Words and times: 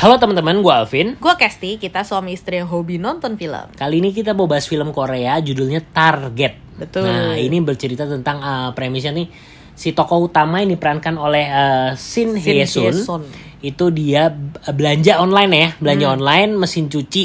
Halo 0.00 0.16
teman-teman, 0.16 0.64
gue 0.64 0.72
Alvin. 0.72 1.08
Gue 1.20 1.34
Kesti, 1.36 1.76
kita 1.76 2.08
suami 2.08 2.32
istri 2.32 2.56
yang 2.56 2.72
hobi 2.72 2.96
nonton 2.96 3.36
film. 3.36 3.68
Kali 3.76 4.00
ini 4.00 4.16
kita 4.16 4.32
mau 4.32 4.48
bahas 4.48 4.64
film 4.64 4.96
Korea, 4.96 5.36
judulnya 5.44 5.84
Target. 5.92 6.56
Betul. 6.80 7.04
Nah, 7.04 7.36
ini 7.36 7.60
bercerita 7.60 8.08
tentang 8.08 8.40
uh, 8.40 8.72
premisnya 8.72 9.12
nih 9.12 9.28
si 9.76 9.92
tokoh 9.92 10.32
utama 10.32 10.64
yang 10.64 10.72
diperankan 10.72 11.20
oleh 11.20 11.44
uh, 11.52 11.92
Shin 12.00 12.32
Hye 12.32 12.64
Sun. 12.64 12.96
Hye-sun. 12.96 13.22
Itu 13.60 13.92
dia 13.92 14.32
belanja 14.72 15.20
online 15.20 15.52
ya, 15.52 15.68
belanja 15.76 16.06
Hmm. 16.08 16.16
online 16.16 16.50
mesin 16.56 16.88
cuci. 16.88 17.24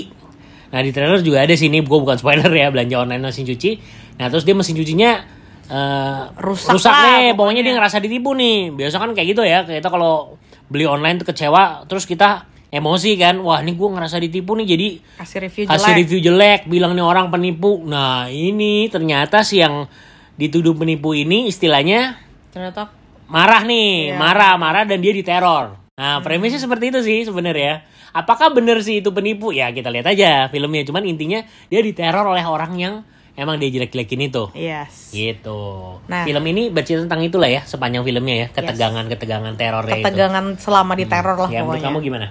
Nah 0.75 0.79
di 0.83 0.91
trailer 0.91 1.23
juga 1.23 1.47
ada 1.47 1.55
sini, 1.55 1.79
gue 1.79 1.87
bukan 2.03 2.19
spoiler 2.19 2.51
ya, 2.51 2.75
belanja 2.75 3.07
online 3.07 3.23
mesin 3.23 3.47
cuci. 3.47 3.71
Nah 4.19 4.27
terus 4.27 4.43
dia 4.43 4.51
mesin 4.51 4.75
cucinya 4.75 5.23
uh, 5.71 6.27
Rusak 6.43 6.75
rusak 6.75 6.91
lah, 6.91 7.23
nih, 7.23 7.39
pokoknya 7.39 7.39
pokoknya. 7.39 7.61
dia 7.63 7.73
ngerasa 7.79 7.97
ditipu 8.03 8.35
nih. 8.35 8.75
Biasa 8.75 8.99
kan 8.99 9.15
kayak 9.15 9.27
gitu 9.31 9.47
ya, 9.47 9.63
kita 9.63 9.87
kalau 9.87 10.35
beli 10.67 10.83
online 10.83 11.23
tuh 11.23 11.31
kecewa, 11.31 11.87
terus 11.87 12.03
kita 12.03 12.51
emosi 12.75 13.15
kan, 13.15 13.39
wah 13.39 13.59
ini 13.59 13.71
gue 13.71 13.87
ngerasa 13.87 14.19
ditipu 14.19 14.53
nih, 14.53 14.67
jadi 14.67 14.87
Kasih 15.15 15.39
review 15.41 15.63
kasih 15.65 15.79
jelek. 15.81 15.97
review 15.97 16.19
jelek, 16.21 16.59
bilang 16.65 16.91
nih 16.91 17.01
orang 17.01 17.27
penipu. 17.27 17.79
Nah 17.81 18.27
ini 18.27 18.87
ternyata 18.87 19.41
si 19.41 19.57
yang 19.57 19.87
dituduh 20.35 20.75
penipu 20.75 21.11
ini 21.11 21.47
istilahnya 21.47 22.19
Ternyata 22.51 22.91
marah 23.25 23.63
nih, 23.63 24.11
Iya. 24.11 24.15
marah, 24.15 24.53
marah 24.55 24.83
dan 24.83 24.99
dia 24.99 25.11
diteror. 25.11 25.79
Nah 25.95 26.19
premisnya 26.19 26.59
seperti 26.59 26.89
itu 26.89 26.99
sih 27.01 27.23
sebenarnya. 27.23 27.83
Apakah 28.11 28.47
bener 28.49 28.79
sih 28.79 28.99
itu 28.99 29.09
penipu? 29.09 29.51
Ya 29.51 29.67
kita 29.69 29.87
lihat 29.87 30.05
aja 30.05 30.47
filmnya. 30.47 30.83
Cuman 30.83 31.03
intinya 31.03 31.39
dia 31.65 31.79
diteror 31.79 32.23
oleh 32.25 32.43
orang 32.43 32.71
yang 32.75 32.93
emang 33.35 33.59
dia 33.59 33.67
jelek-jelekin 33.69 34.21
itu. 34.25 34.43
yes. 34.53 35.11
Gitu. 35.11 35.59
Nah. 36.05 36.23
Film 36.23 36.43
ini 36.45 36.67
bercerita 36.69 37.03
tentang 37.03 37.19
itulah 37.21 37.47
ya 37.47 37.59
sepanjang 37.61 38.03
filmnya 38.03 38.35
ya, 38.37 38.47
ketegangan-ketegangan 38.49 39.53
terornya 39.55 39.99
itu. 39.99 40.05
Ketegangan 40.05 40.45
selama 40.55 40.95
diteror 40.95 41.35
lah 41.37 41.49
Ya 41.49 41.59
pokoknya. 41.61 41.83
kamu 41.85 41.97
gimana? 42.01 42.27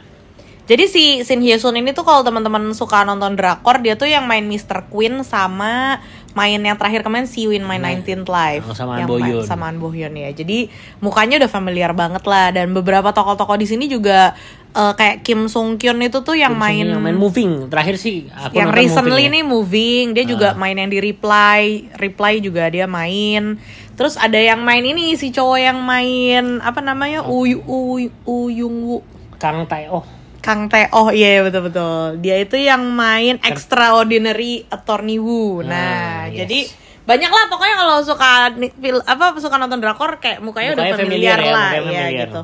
Jadi 0.64 0.84
si 0.86 1.04
Shin 1.20 1.44
Hye 1.44 1.60
Sun 1.60 1.76
ini 1.76 1.92
tuh 1.92 2.02
kalau 2.02 2.24
teman-teman 2.24 2.72
suka 2.72 3.04
nonton 3.04 3.36
drakor, 3.36 3.84
dia 3.84 3.94
tuh 3.94 4.08
yang 4.08 4.24
main 4.24 4.40
Mr. 4.42 4.88
Queen 4.88 5.20
sama 5.20 6.00
main 6.32 6.56
yang 6.56 6.74
terakhir 6.74 7.04
kemarin 7.04 7.28
See 7.28 7.44
You 7.44 7.52
in 7.52 7.62
My 7.62 7.76
19th 7.76 8.26
Life. 8.26 8.64
Oh, 8.64 8.72
sama 8.72 8.96
yang 8.96 9.04
An 9.04 9.06
Bo 9.06 9.16
main- 9.20 9.28
Hyun. 9.28 9.44
sama 9.44 9.64
An 9.68 9.76
Bo 9.76 9.88
Hyun 9.88 10.10
ya. 10.10 10.32
Jadi 10.32 10.72
mukanya 10.98 11.36
udah 11.36 11.50
familiar 11.52 11.92
banget 11.92 12.24
lah 12.24 12.48
dan 12.50 12.72
beberapa 12.72 13.12
tokoh-tokoh 13.12 13.54
di 13.54 13.68
sini 13.68 13.86
juga 13.86 14.32
eh, 14.72 14.92
kayak 14.96 15.20
Kim 15.20 15.46
Sung 15.46 15.76
Kyun 15.76 16.00
itu 16.00 16.18
tuh 16.18 16.34
yang 16.34 16.56
main 16.56 16.82
yang 16.82 16.98
main 16.98 17.14
moving 17.14 17.68
terakhir 17.68 17.94
sih 17.94 18.26
aku 18.26 18.56
yang 18.56 18.72
recently 18.72 19.06
moving 19.06 19.30
ya. 19.30 19.30
nih 19.30 19.44
moving 19.44 20.04
dia 20.10 20.24
juga 20.26 20.48
Ah. 20.48 20.56
main 20.56 20.74
yang 20.74 20.88
di 20.88 20.98
reply 20.98 21.62
reply 21.94 22.40
juga 22.40 22.66
dia 22.66 22.88
main 22.88 23.54
terus 23.94 24.16
ada 24.16 24.34
yang 24.34 24.58
main 24.58 24.82
ini 24.82 25.14
si 25.14 25.30
cowok 25.30 25.60
yang 25.60 25.78
main 25.78 26.58
apa 26.58 26.80
namanya 26.80 27.22
Uy 27.22 27.54
Uy 27.54 28.10
Uyung 28.24 28.82
Woo 28.82 29.06
Kang 29.36 29.62
Tae 29.64 29.86
oh 29.86 30.02
Kang 30.44 30.68
Tae 30.68 30.92
oh 30.92 31.08
iya 31.08 31.40
betul 31.40 31.64
betul. 31.64 32.20
Dia 32.20 32.36
itu 32.38 32.54
yang 32.54 32.84
main 32.86 33.40
extraordinary 33.42 34.68
attorney 34.68 35.16
Woo 35.16 35.60
nah 35.60 35.72
Ah, 35.74 36.28
yes. 36.28 36.44
jadi 36.44 36.58
banyak 37.04 37.28
lah 37.28 37.44
pokoknya 37.48 37.76
kalau 37.76 37.96
suka 38.00 38.30
ni- 38.54 38.72
fil- 38.74 39.04
apa 39.04 39.36
suka 39.36 39.56
nonton 39.56 39.76
drakor 39.76 40.16
kayak 40.16 40.40
mukanya, 40.40 40.72
udah 40.72 40.84
Mukanya 40.86 40.96
familiar, 40.98 41.36
familiar 41.36 41.38
ya, 41.40 41.52
lah. 41.52 41.68
ya 41.70 41.80
familiar. 41.80 42.08
gitu. 42.22 42.40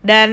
Dan 0.00 0.28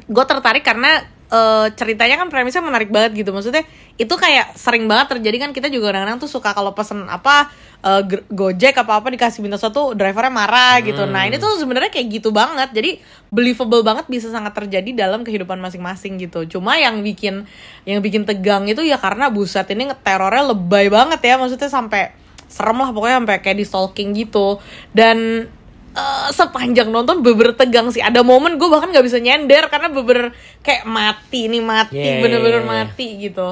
gue 0.00 0.24
tertarik 0.24 0.62
karena 0.62 0.90
eh, 1.30 1.66
ceritanya 1.78 2.18
kan 2.20 2.28
premisnya 2.28 2.60
menarik 2.60 2.90
banget 2.90 3.14
gitu. 3.22 3.30
Maksudnya 3.30 3.64
itu 3.96 4.14
kayak 4.18 4.58
sering 4.58 4.90
banget 4.90 5.16
terjadi 5.18 5.48
kan 5.48 5.50
kita 5.54 5.70
juga 5.70 5.94
kadang-kadang 5.94 6.18
tuh 6.18 6.30
suka 6.30 6.50
kalau 6.56 6.74
pesen 6.74 7.06
apa 7.06 7.52
gr- 7.80 8.28
gojek 8.28 8.76
apa 8.76 9.00
apa 9.00 9.08
dikasih 9.08 9.40
bintang 9.40 9.60
satu 9.60 9.96
drivernya 9.96 10.32
marah 10.32 10.80
gitu. 10.84 11.08
Nah 11.08 11.24
ini 11.24 11.40
tuh 11.40 11.56
sebenarnya 11.56 11.88
kayak 11.88 12.20
gitu 12.20 12.28
banget. 12.28 12.72
Jadi 12.76 13.00
believable 13.32 13.80
banget 13.80 14.04
bisa 14.08 14.28
sangat 14.28 14.52
terjadi 14.52 14.92
dalam 14.92 15.24
kehidupan 15.24 15.56
masing-masing 15.60 16.20
gitu. 16.20 16.44
Cuma 16.48 16.76
yang 16.76 17.00
bikin 17.00 17.48
yang 17.88 18.04
bikin 18.04 18.28
tegang 18.28 18.68
itu 18.68 18.84
ya 18.84 19.00
karena 19.00 19.32
buset 19.32 19.68
ini 19.72 19.88
terornya 20.04 20.52
lebay 20.52 20.92
banget 20.92 21.20
ya. 21.24 21.40
Maksudnya 21.40 21.72
sampai 21.72 22.12
serem 22.50 22.76
lah 22.82 22.90
pokoknya 22.92 23.16
sampai 23.24 23.36
kayak 23.40 23.58
di 23.60 23.64
stalking 23.64 24.08
gitu. 24.12 24.60
Dan 24.92 25.48
eh, 25.96 26.28
sepanjang 26.30 26.88
nonton 26.90 27.22
beber 27.22 27.54
tegang 27.58 27.90
sih 27.90 28.02
ada 28.02 28.22
momen 28.22 28.56
gue 28.58 28.68
bahkan 28.70 28.90
nggak 28.90 29.06
bisa 29.06 29.18
nyender 29.18 29.66
karena 29.66 29.90
beber 29.90 30.30
kayak 30.62 30.84
mati 30.86 31.50
nih 31.50 31.62
mati 31.62 31.96
Yeah, 31.98 32.22
bener-bener 32.22 32.62
yeah, 32.62 32.66
yeah. 32.66 32.84
mati 32.86 33.06
gitu 33.18 33.48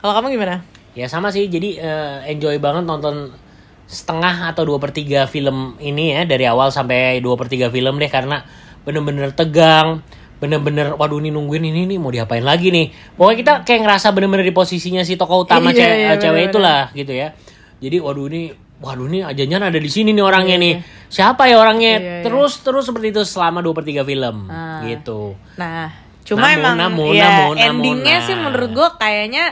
kalau 0.00 0.12
kamu 0.16 0.36
gimana 0.38 0.56
Ya 0.96 1.12
sama 1.12 1.28
sih, 1.28 1.44
jadi 1.44 1.76
eh, 1.76 2.32
enjoy 2.32 2.56
banget 2.56 2.88
nonton 2.88 3.28
setengah 3.84 4.48
atau 4.48 4.64
dua 4.64 4.80
per 4.80 4.96
tiga 4.96 5.28
film 5.28 5.76
ini 5.76 6.16
ya 6.16 6.24
dari 6.24 6.48
awal 6.48 6.72
sampai 6.72 7.20
dua 7.20 7.36
per 7.36 7.52
tiga 7.52 7.68
film 7.68 8.00
deh 8.00 8.08
karena 8.08 8.40
bener-bener 8.80 9.28
tegang, 9.36 10.00
bener-bener 10.40 10.96
waduh 10.96 11.20
ini 11.20 11.28
nungguin 11.28 11.68
ini 11.68 11.84
nih 11.84 11.98
mau 12.00 12.08
diapain 12.08 12.40
lagi 12.40 12.72
nih. 12.72 13.12
Pokoknya 13.12 13.36
kita 13.36 13.52
kayak 13.68 13.80
ngerasa 13.84 14.08
bener-bener 14.16 14.48
di 14.48 14.56
posisinya 14.56 15.04
si 15.04 15.20
tokoh 15.20 15.44
utama 15.44 15.68
Iya, 15.76 15.84
cewek, 15.84 15.96
iya, 16.00 16.08
cewek 16.16 16.16
bener-bener. 16.16 16.48
itulah 16.48 16.80
gitu 16.96 17.12
ya. 17.12 17.28
Jadi 17.76 17.96
waduh 18.00 18.24
ini 18.32 18.42
waduh 18.76 19.08
ini 19.08 19.24
ajangan 19.24 19.68
ada 19.68 19.78
di 19.78 19.88
sini 19.88 20.12
nih 20.12 20.20
orangnya 20.20 20.56
Iya, 20.56 20.64
nih. 20.64 20.74
Siapa 21.06 21.46
ya 21.46 21.56
orangnya? 21.56 21.92
Iya, 21.92 22.00
iya. 22.02 22.22
Terus 22.22 22.52
terus 22.60 22.84
seperti 22.84 23.10
itu 23.10 23.22
selama 23.22 23.62
dua 23.62 23.72
per 23.72 23.84
tiga 23.84 24.02
film 24.02 24.46
Ah. 24.46 24.84
gitu. 24.84 25.32
Nah, 25.56 25.88
cuma 26.22 26.50
Namun, 26.50 26.58
emang 26.58 26.74
namun, 26.76 27.12
ya 27.12 27.24
namun, 27.24 27.54
namun, 27.54 27.56
endingnya 27.56 28.16
nah. 28.18 28.26
sih 28.26 28.34
menurut 28.34 28.70
gue 28.70 28.88
kayaknya 28.98 29.44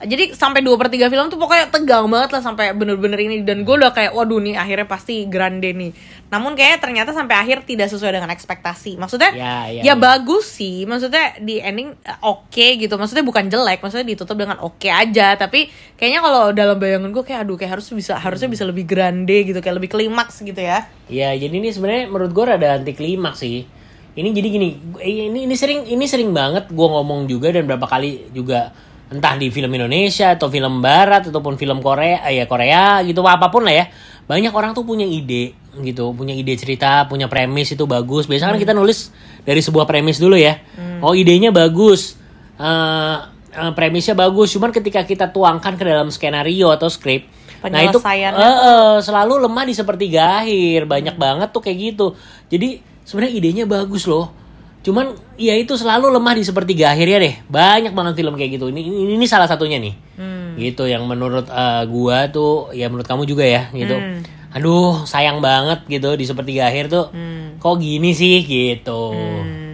jadi 0.00 0.32
sampai 0.32 0.64
dua 0.64 0.80
per 0.80 0.88
tiga 0.88 1.12
film 1.12 1.28
tuh 1.28 1.36
pokoknya 1.36 1.68
tegang 1.68 2.08
banget 2.08 2.32
lah 2.32 2.40
sampai 2.40 2.72
bener-bener 2.72 3.20
ini 3.20 3.44
dan 3.44 3.68
gue 3.68 3.74
udah 3.76 3.92
kayak 3.92 4.16
waduh 4.16 4.40
nih 4.40 4.56
akhirnya 4.56 4.88
pasti 4.88 5.28
grande 5.28 5.76
nih. 5.76 5.92
Namun 6.32 6.56
kayaknya 6.56 6.78
ternyata 6.80 7.10
sampai 7.12 7.36
akhir 7.36 7.68
tidak 7.68 7.92
sesuai 7.92 8.16
dengan 8.16 8.32
ekspektasi. 8.32 8.96
Maksudnya 8.96 9.30
Ya, 9.36 9.68
ya, 9.68 9.84
ya 9.84 9.92
ya. 9.92 9.94
bagus 10.00 10.48
sih, 10.48 10.88
maksudnya 10.88 11.36
di 11.44 11.60
ending 11.60 11.92
eh, 12.00 12.18
oke 12.24 12.66
gitu. 12.80 12.96
Maksudnya 12.96 13.20
bukan 13.28 13.52
jelek, 13.52 13.84
maksudnya 13.84 14.08
ditutup 14.08 14.40
dengan 14.40 14.56
oke 14.64 14.88
aja. 14.88 15.36
Tapi 15.36 15.68
kayaknya 16.00 16.20
kalau 16.24 16.42
dalam 16.56 16.80
bayangan 16.80 17.12
gue 17.12 17.20
kayak 17.20 17.44
aduh 17.44 17.60
kayak 17.60 17.76
harus 17.76 17.92
bisa 17.92 18.16
harusnya 18.16 18.48
bisa 18.48 18.64
lebih 18.64 18.88
grande 18.88 19.44
gitu, 19.52 19.60
kayak 19.60 19.84
lebih 19.84 19.92
klimaks 19.92 20.40
gitu 20.40 20.60
ya. 20.64 20.88
Ya 21.12 21.36
jadi 21.36 21.52
ini 21.52 21.68
sebenarnya 21.76 22.08
menurut 22.08 22.32
gue 22.32 22.44
rada 22.48 22.78
anti 22.80 22.96
klimaks 22.96 23.44
sih. 23.44 23.68
Ini 24.10 24.28
jadi 24.32 24.48
gini, 24.48 24.68
ini 25.04 25.44
ini 25.44 25.54
sering 25.54 25.86
ini 25.86 26.08
sering 26.08 26.32
banget 26.32 26.66
gue 26.72 26.88
ngomong 26.88 27.28
juga 27.28 27.52
dan 27.52 27.68
berapa 27.68 27.84
kali 27.86 28.32
juga 28.34 28.74
entah 29.10 29.34
di 29.34 29.50
film 29.50 29.70
Indonesia 29.74 30.38
atau 30.38 30.46
film 30.46 30.78
Barat 30.78 31.28
ataupun 31.28 31.58
film 31.58 31.82
Korea, 31.82 32.22
eh, 32.30 32.40
ya 32.42 32.46
Korea 32.46 33.02
gitu 33.02 33.20
apa 33.26 33.50
pun 33.50 33.66
lah 33.66 33.74
ya. 33.74 33.84
Banyak 34.30 34.54
orang 34.54 34.70
tuh 34.72 34.86
punya 34.86 35.02
ide 35.02 35.58
gitu, 35.82 36.14
punya 36.14 36.34
ide 36.34 36.54
cerita, 36.54 37.04
punya 37.10 37.26
premis 37.26 37.74
itu 37.74 37.82
bagus. 37.90 38.30
Biasanya 38.30 38.54
kan 38.54 38.60
kita 38.62 38.74
nulis 38.74 39.10
dari 39.42 39.58
sebuah 39.58 39.90
premis 39.90 40.22
dulu 40.22 40.38
ya. 40.38 40.62
Oh 41.02 41.12
idenya 41.18 41.50
bagus, 41.50 42.14
eh, 42.56 43.16
eh, 43.50 43.72
premisnya 43.74 44.14
bagus. 44.14 44.54
Cuman 44.54 44.70
ketika 44.70 45.02
kita 45.02 45.34
tuangkan 45.34 45.74
ke 45.74 45.82
dalam 45.82 46.08
skenario 46.14 46.70
atau 46.70 46.86
skrip, 46.86 47.26
nah 47.68 47.84
itu 47.84 48.00
eh, 48.00 48.40
eh, 48.40 48.96
selalu 49.04 49.44
lemah 49.44 49.64
di 49.68 49.74
sepertiga 49.76 50.40
akhir 50.40 50.88
banyak 50.88 51.16
banget 51.20 51.48
tuh 51.52 51.60
kayak 51.60 51.92
gitu 51.92 52.06
jadi 52.48 52.80
sebenarnya 53.04 53.32
idenya 53.36 53.64
bagus 53.68 54.08
loh 54.08 54.32
cuman 54.80 55.06
ya 55.36 55.52
itu 55.54 55.74
selalu 55.74 56.08
lemah 56.10 56.32
di 56.32 56.42
sepertiga 56.42 56.88
akhir 56.90 57.06
ya 57.06 57.18
deh 57.18 57.34
banyak 57.46 57.92
banget 57.92 58.14
film 58.16 58.32
kayak 58.32 58.56
gitu 58.56 58.66
ini 58.66 58.80
ini, 58.80 59.12
ini 59.14 59.26
salah 59.26 59.44
satunya 59.44 59.76
nih 59.76 59.92
Hmm. 60.16 60.56
gitu 60.56 60.84
yang 60.84 61.04
menurut 61.04 61.44
eh, 61.46 61.84
gua 61.86 62.28
tuh 62.28 62.72
ya 62.72 62.86
menurut 62.86 63.04
kamu 63.04 63.24
juga 63.24 63.42
ya 63.42 63.68
gitu 63.70 63.92
Hmm. 63.92 64.24
aduh 64.50 65.04
sayang 65.04 65.38
banget 65.38 65.84
gitu 65.86 66.12
di 66.14 66.24
sepertiga 66.24 66.66
akhir 66.66 66.88
tuh 66.88 67.08
Hmm. 67.08 67.56
kok 67.56 67.76
gini 67.76 68.10
sih 68.10 68.40
gitu 68.40 69.12
Hmm. 69.12 69.68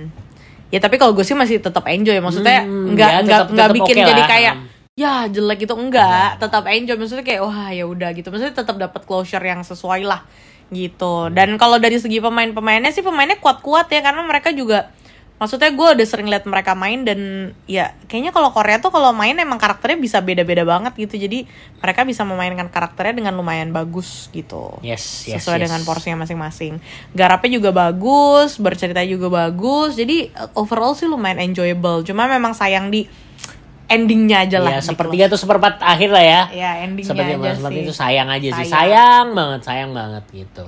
Ya 0.66 0.82
tapi 0.82 0.98
kalau 0.98 1.14
gue 1.14 1.22
sih 1.22 1.32
masih 1.32 1.62
tetap 1.62 1.86
enjoy, 1.86 2.18
maksudnya 2.18 2.66
Hmm, 2.66 2.90
nggak 2.90 3.06
ya, 3.08 3.18
nggak 3.22 3.38
tetap- 3.40 3.50
nggak 3.54 3.68
tetap 3.68 3.78
bikin 3.78 3.94
oke 3.96 4.02
jadi 4.04 4.18
lah. 4.18 4.28
kayak 4.28 4.54
ya 4.94 5.12
jelek 5.26 5.58
gitu 5.62 5.74
enggak, 5.74 6.28
tetap 6.36 6.64
enjoy. 6.66 6.96
Maksudnya 6.96 7.22
kayak 7.22 7.40
wah 7.40 7.70
ya 7.70 7.84
udah 7.86 8.10
gitu, 8.10 8.26
maksudnya 8.26 8.50
tetap 8.52 8.74
dapat 8.76 9.02
closure 9.04 9.40
yang 9.40 9.62
sesuai 9.62 10.02
lah 10.02 10.26
gitu. 10.68 11.30
Dan 11.30 11.54
kalau 11.54 11.78
dari 11.78 11.96
segi 11.96 12.18
pemain-pemainnya 12.18 12.90
sih 12.90 13.00
pemainnya 13.00 13.38
kuat-kuat 13.38 13.86
ya 13.86 14.02
karena 14.02 14.26
mereka 14.26 14.50
juga 14.50 14.90
maksudnya 15.36 15.68
gue 15.68 15.88
udah 16.00 16.06
sering 16.08 16.32
lihat 16.32 16.48
mereka 16.48 16.72
main 16.72 17.04
dan 17.04 17.52
ya 17.68 17.92
kayaknya 18.08 18.32
kalau 18.32 18.56
Korea 18.56 18.80
tuh 18.80 18.88
kalau 18.88 19.12
main 19.12 19.36
emang 19.36 19.60
karakternya 19.60 20.00
bisa 20.00 20.24
beda-beda 20.24 20.64
banget 20.64 20.96
gitu 20.96 21.20
jadi 21.20 21.44
mereka 21.84 22.08
bisa 22.08 22.24
memainkan 22.24 22.72
karakternya 22.72 23.20
dengan 23.20 23.36
lumayan 23.36 23.68
bagus 23.68 24.32
gitu 24.32 24.80
yes 24.80 25.28
yes 25.28 25.44
sesuai 25.44 25.60
yes. 25.60 25.64
dengan 25.68 25.80
porsinya 25.84 26.24
masing-masing. 26.24 26.80
Garapnya 27.12 27.60
juga 27.60 27.70
bagus, 27.70 28.56
bercerita 28.56 29.04
juga 29.04 29.28
bagus. 29.28 29.94
Jadi 29.94 30.32
overall 30.56 30.96
sih 30.96 31.04
lumayan 31.04 31.38
enjoyable. 31.52 32.00
Cuma 32.08 32.24
memang 32.26 32.56
sayang 32.56 32.88
di 32.88 33.04
endingnya 33.86 34.48
aja 34.48 34.58
lah. 34.58 34.78
ya 34.78 34.80
sepertiga 34.82 35.30
tuh 35.30 35.38
seperempat 35.38 35.78
akhir 35.78 36.10
lah 36.10 36.24
ya. 36.24 36.40
Ya 36.50 36.70
endingnya 36.82 37.12
seperti 37.12 37.32
aja 37.38 37.50
seperti 37.54 37.78
sih. 37.78 37.84
itu 37.86 37.92
sayang 37.94 38.28
aja 38.32 38.48
sih 38.50 38.66
Sayang. 38.66 38.72
sayang 38.72 39.26
banget 39.36 39.60
sayang 39.62 39.90
banget 39.94 40.24
gitu 40.32 40.66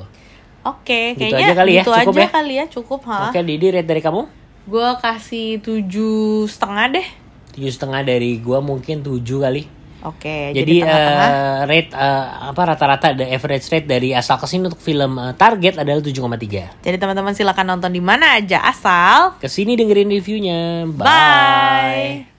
Oke, 0.67 1.17
Gitu 1.17 1.33
kayaknya 1.33 1.47
aja 1.49 1.55
kali 1.57 1.73
ya, 1.73 1.83
gitu 1.83 1.93
cukup 1.97 2.13
aja 2.13 2.21
ya? 2.21 2.29
kali 2.29 2.55
ya 2.55 2.65
cukup 2.69 3.01
ha. 3.09 3.19
oke 3.31 3.41
Didi 3.41 3.67
rate 3.73 3.89
dari 3.89 4.03
kamu 4.05 4.23
Gue 4.69 4.89
kasih 5.01 5.59
tujuh 5.59 6.19
setengah 6.45 6.87
deh. 6.93 7.09
tujuh 7.51 7.73
setengah 7.73 8.05
dari 8.05 8.39
gua 8.39 8.61
mungkin 8.61 9.01
tujuh 9.01 9.41
kali 9.41 9.67
Oke, 9.99 10.55
Jadi, 10.55 10.79
tengah-tengah. 10.79 11.27
eh, 11.27 11.61
rate 11.67 11.91
eh, 11.91 12.25
apa 12.47 12.61
rata-rata 12.63 13.19
the 13.19 13.27
average 13.27 13.67
rate 13.67 13.83
dari 13.85 14.15
asal 14.15 14.39
ke 14.39 14.47
sini 14.47 14.71
untuk 14.71 14.79
film 14.79 15.19
eh, 15.19 15.35
Target 15.35 15.75
adalah 15.77 15.99
7,3. 15.99 16.79
Jadi 16.79 16.97
teman-teman 16.97 17.35
silakan 17.35 17.75
nonton 17.75 17.91
di 17.91 17.99
mana 17.99 18.39
aja 18.39 18.63
asal. 18.63 19.35
Ke 19.37 19.51
sini 19.51 19.75
dengerin 19.75 20.07
reviewnya. 20.07 20.87
Bye. 20.87 22.31